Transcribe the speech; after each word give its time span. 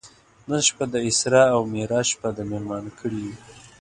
نن 0.47 0.61
شپه 0.67 0.85
د 0.93 0.95
اسرا 1.09 1.43
او 1.55 1.61
معراج 1.73 2.05
شپه 2.13 2.29
ده 2.35 2.43
میلمانه 2.51 2.91
کړي 2.99 3.19
یو. 3.25 3.35